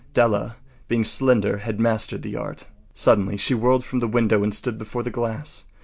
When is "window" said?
4.07-4.43